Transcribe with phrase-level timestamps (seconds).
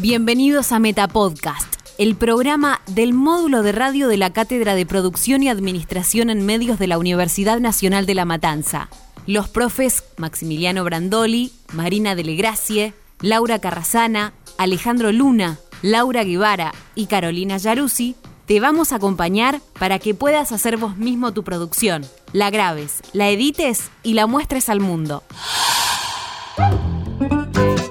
[0.00, 5.48] Bienvenidos a Metapodcast, el programa del módulo de radio de la Cátedra de Producción y
[5.48, 8.90] Administración en Medios de la Universidad Nacional de La Matanza.
[9.26, 18.14] Los profes Maximiliano Brandoli, Marina Delegracie, Laura Carrasana, Alejandro Luna, Laura Guevara y Carolina Yaruzzi
[18.46, 23.30] te vamos a acompañar para que puedas hacer vos mismo tu producción, la grabes, la
[23.30, 25.24] edites y la muestres al mundo.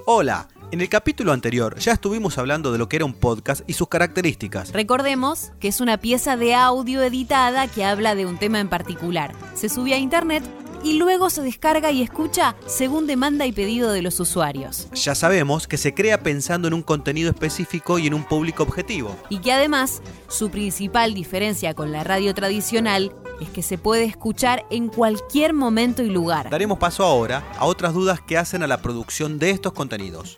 [0.06, 3.74] Hola, en el capítulo anterior ya estuvimos hablando de lo que era un podcast y
[3.74, 4.74] sus características.
[4.74, 9.34] Recordemos que es una pieza de audio editada que habla de un tema en particular.
[9.56, 10.44] Se sube a internet
[10.84, 14.88] y luego se descarga y escucha según demanda y pedido de los usuarios.
[14.94, 19.16] Ya sabemos que se crea pensando en un contenido específico y en un público objetivo.
[19.30, 23.12] Y que además su principal diferencia con la radio tradicional
[23.42, 26.50] es que se puede escuchar en cualquier momento y lugar.
[26.50, 30.38] Daremos paso ahora a otras dudas que hacen a la producción de estos contenidos.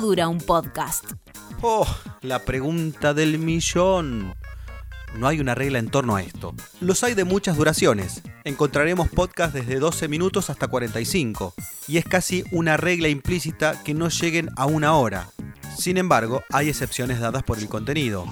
[0.00, 1.04] ¿Cuánto dura un podcast?
[1.60, 1.86] Oh,
[2.22, 4.34] la pregunta del millón.
[5.18, 6.54] No hay una regla en torno a esto.
[6.80, 8.22] Los hay de muchas duraciones.
[8.44, 11.52] Encontraremos podcasts desde 12 minutos hasta 45.
[11.86, 15.28] Y es casi una regla implícita que no lleguen a una hora.
[15.76, 18.24] Sin embargo, hay excepciones dadas por el contenido.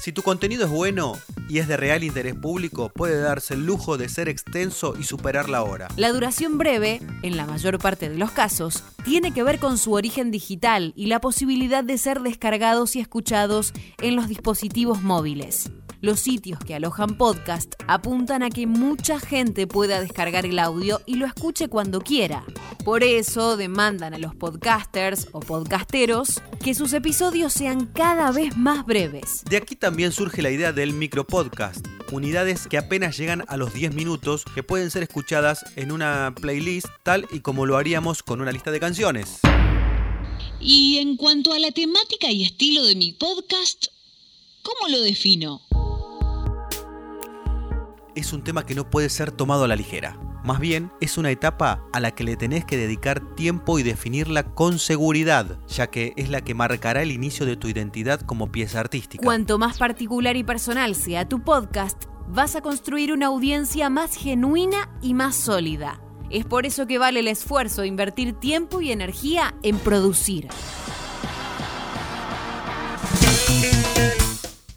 [0.00, 1.16] Si tu contenido es bueno
[1.52, 5.50] y es de real interés público, puede darse el lujo de ser extenso y superar
[5.50, 5.88] la hora.
[5.98, 9.92] La duración breve, en la mayor parte de los casos, tiene que ver con su
[9.92, 15.70] origen digital y la posibilidad de ser descargados y escuchados en los dispositivos móviles.
[16.02, 21.14] Los sitios que alojan podcast apuntan a que mucha gente pueda descargar el audio y
[21.14, 22.44] lo escuche cuando quiera.
[22.84, 28.84] Por eso demandan a los podcasters o podcasteros que sus episodios sean cada vez más
[28.84, 29.44] breves.
[29.48, 33.94] De aquí también surge la idea del micropodcast, unidades que apenas llegan a los 10
[33.94, 38.50] minutos que pueden ser escuchadas en una playlist tal y como lo haríamos con una
[38.50, 39.38] lista de canciones.
[40.58, 43.86] Y en cuanto a la temática y estilo de mi podcast,
[44.64, 45.62] ¿cómo lo defino?
[48.14, 50.18] Es un tema que no puede ser tomado a la ligera.
[50.44, 54.42] Más bien, es una etapa a la que le tenés que dedicar tiempo y definirla
[54.42, 58.80] con seguridad, ya que es la que marcará el inicio de tu identidad como pieza
[58.80, 59.22] artística.
[59.22, 64.90] Cuanto más particular y personal sea tu podcast, vas a construir una audiencia más genuina
[65.00, 66.00] y más sólida.
[66.28, 70.48] Es por eso que vale el esfuerzo invertir tiempo y energía en producir.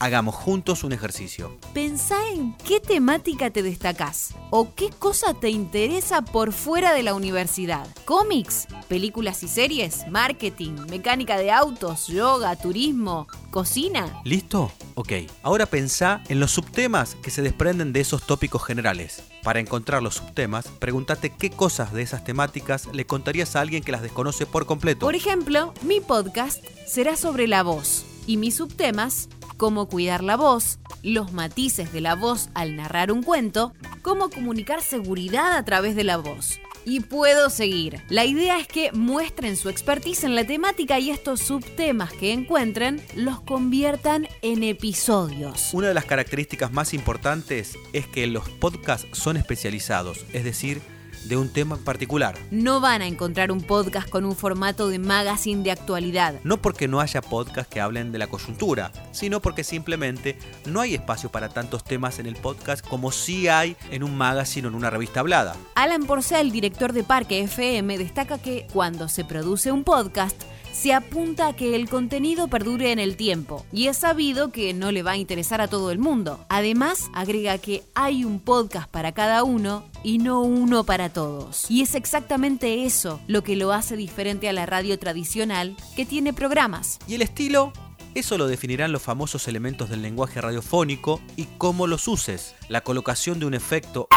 [0.05, 1.57] Hagamos juntos un ejercicio.
[1.73, 7.15] Pensá en qué temática te destacás o qué cosa te interesa por fuera de la
[7.15, 7.87] universidad.
[8.05, 8.67] ¿Cómics?
[8.87, 10.07] ¿Películas y series?
[10.07, 10.73] ¿Marketing?
[10.91, 12.05] ¿Mecánica de autos?
[12.05, 12.55] ¿Yoga?
[12.55, 13.25] ¿Turismo?
[13.49, 14.21] ¿Cocina?
[14.23, 14.71] ¿Listo?
[14.93, 15.13] Ok.
[15.41, 19.23] Ahora pensá en los subtemas que se desprenden de esos tópicos generales.
[19.41, 23.91] Para encontrar los subtemas, pregúntate qué cosas de esas temáticas le contarías a alguien que
[23.91, 25.03] las desconoce por completo.
[25.03, 30.79] Por ejemplo, mi podcast será sobre la voz y mis subtemas cómo cuidar la voz,
[31.03, 36.03] los matices de la voz al narrar un cuento, cómo comunicar seguridad a través de
[36.03, 36.59] la voz.
[36.87, 38.03] Y puedo seguir.
[38.09, 43.01] La idea es que muestren su expertise en la temática y estos subtemas que encuentren
[43.15, 45.73] los conviertan en episodios.
[45.73, 50.79] Una de las características más importantes es que los podcasts son especializados, es decir,
[51.27, 52.35] de un tema en particular.
[52.51, 56.35] No van a encontrar un podcast con un formato de magazine de actualidad.
[56.43, 60.95] No porque no haya podcasts que hablen de la coyuntura, sino porque simplemente no hay
[60.95, 64.75] espacio para tantos temas en el podcast como sí hay en un magazine o en
[64.75, 65.55] una revista hablada.
[65.75, 70.41] Alan Porcel, director de Parque FM, destaca que cuando se produce un podcast,
[70.75, 74.91] se apunta a que el contenido perdure en el tiempo y es sabido que no
[74.91, 76.45] le va a interesar a todo el mundo.
[76.49, 81.71] Además, agrega que hay un podcast para cada uno y no uno para todos.
[81.71, 86.33] Y es exactamente eso lo que lo hace diferente a la radio tradicional que tiene
[86.33, 86.99] programas.
[87.07, 87.71] ¿Y el estilo?
[88.13, 92.53] Eso lo definirán los famosos elementos del lenguaje radiofónico y cómo los uses.
[92.67, 94.09] La colocación de un efecto,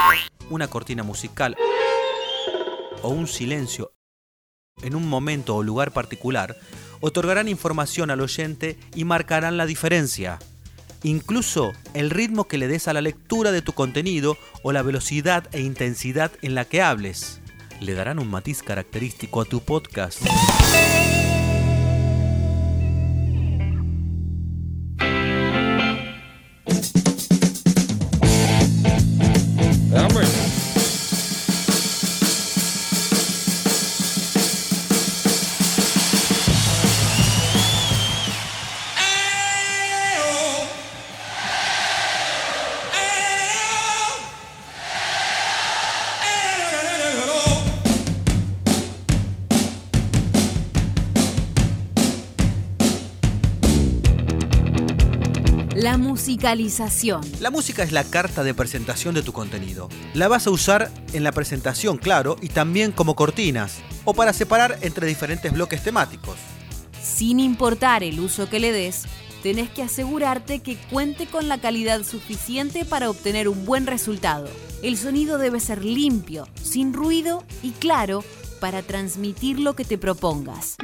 [0.51, 1.57] una cortina musical
[3.03, 3.93] o un silencio
[4.83, 6.57] en un momento o lugar particular,
[7.01, 10.39] otorgarán información al oyente y marcarán la diferencia.
[11.03, 15.49] Incluso el ritmo que le des a la lectura de tu contenido o la velocidad
[15.53, 17.41] e intensidad en la que hables
[17.81, 20.23] le darán un matiz característico a tu podcast.
[55.81, 57.21] La musicalización.
[57.39, 59.89] La música es la carta de presentación de tu contenido.
[60.13, 64.79] La vas a usar en la presentación, claro, y también como cortinas, o para separar
[64.81, 66.35] entre diferentes bloques temáticos.
[67.01, 69.05] Sin importar el uso que le des,
[69.45, 74.49] tenés que asegurarte que cuente con la calidad suficiente para obtener un buen resultado.
[74.83, 78.25] El sonido debe ser limpio, sin ruido y claro
[78.61, 80.75] para transmitir lo que te propongas.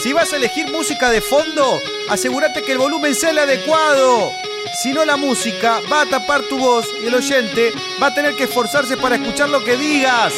[0.00, 4.30] Si vas a elegir música de fondo, asegúrate que el volumen sea el adecuado.
[4.80, 8.36] Si no, la música va a tapar tu voz y el oyente va a tener
[8.36, 10.32] que esforzarse para escuchar lo que digas.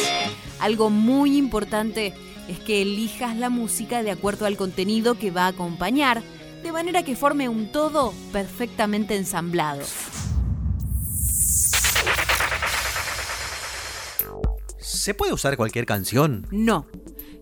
[0.59, 2.13] Algo muy importante
[2.47, 6.23] es que elijas la música de acuerdo al contenido que va a acompañar,
[6.63, 9.81] de manera que forme un todo perfectamente ensamblado.
[14.79, 16.47] ¿Se puede usar cualquier canción?
[16.49, 16.87] No.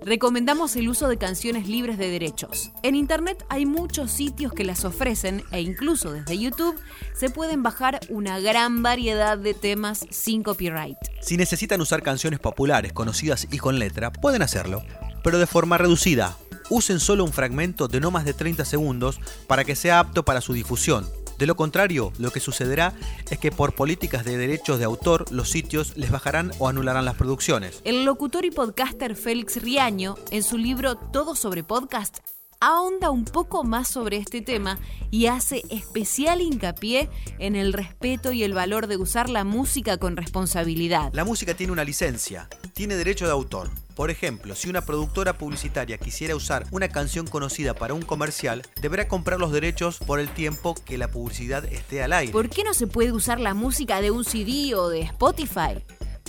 [0.06, 2.72] Recomendamos el uso de canciones libres de derechos.
[2.84, 6.80] En Internet hay muchos sitios que las ofrecen e incluso desde YouTube
[7.14, 10.98] se pueden bajar una gran variedad de temas sin copyright.
[11.22, 14.84] Si necesitan usar canciones populares, conocidas y con letra, pueden hacerlo,
[15.24, 16.38] pero de forma reducida.
[16.70, 20.40] Usen solo un fragmento de no más de 30 segundos para que sea apto para
[20.40, 21.06] su difusión.
[21.40, 22.94] De lo contrario, lo que sucederá
[23.30, 27.16] es que por políticas de derechos de autor, los sitios les bajarán o anularán las
[27.16, 27.80] producciones.
[27.86, 32.18] El locutor y podcaster Félix Riaño, en su libro Todo sobre podcast,
[32.60, 34.80] ahonda un poco más sobre este tema
[35.12, 40.18] y hace especial hincapié en el respeto y el valor de usar la música con
[40.18, 41.10] responsabilidad.
[41.14, 43.70] La música tiene una licencia, tiene derecho de autor.
[44.00, 49.10] Por ejemplo, si una productora publicitaria quisiera usar una canción conocida para un comercial, deberá
[49.10, 52.32] comprar los derechos por el tiempo que la publicidad esté al aire.
[52.32, 55.84] ¿Por qué no se puede usar la música de un CD o de Spotify?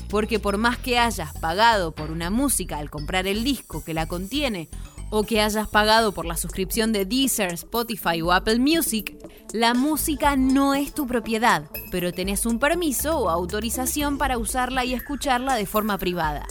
[0.09, 4.09] Porque por más que hayas pagado por una música al comprar el disco que la
[4.09, 4.69] contiene,
[5.11, 9.17] o que hayas pagado por la suscripción de Deezer, Spotify o Apple Music,
[9.53, 14.93] la música no es tu propiedad, pero tenés un permiso o autorización para usarla y
[14.93, 16.49] escucharla de forma privada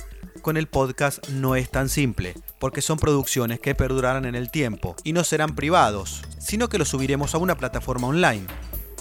[0.49, 4.95] con el podcast no es tan simple, porque son producciones que perdurarán en el tiempo
[5.03, 8.47] y no serán privados, sino que los subiremos a una plataforma online.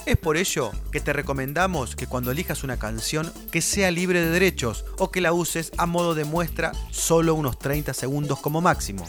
[0.05, 4.29] Es por ello que te recomendamos que cuando elijas una canción que sea libre de
[4.29, 9.07] derechos o que la uses a modo de muestra solo unos 30 segundos como máximo.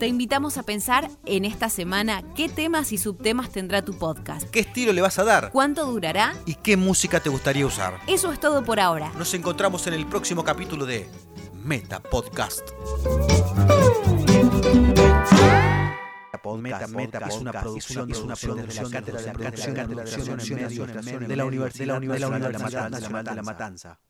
[0.00, 4.48] Te invitamos a pensar en esta semana qué temas y subtemas tendrá tu podcast.
[4.48, 5.50] ¿Qué estilo le vas a dar?
[5.52, 6.34] ¿Cuánto durará?
[6.46, 8.00] ¿Y qué música te gustaría usar?
[8.06, 9.12] Eso es todo por ahora.
[9.18, 11.06] Nos encontramos en el próximo capítulo de
[11.62, 12.70] Meta Podcast.
[16.58, 19.68] Meta, Meta es una producción, es una producción de la Cátedra
[21.28, 24.00] de la Universidad Nacional de La Matanza.